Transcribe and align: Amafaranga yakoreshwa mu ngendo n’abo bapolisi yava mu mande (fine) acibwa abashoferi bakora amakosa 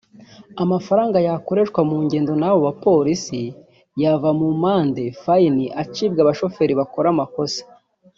Amafaranga 0.63 1.17
yakoreshwa 1.27 1.81
mu 1.89 1.97
ngendo 2.05 2.33
n’abo 2.37 2.59
bapolisi 2.67 3.41
yava 4.01 4.29
mu 4.39 4.49
mande 4.63 5.03
(fine) 5.23 5.63
acibwa 5.81 6.19
abashoferi 6.21 6.73
bakora 6.81 7.07
amakosa 7.13 7.61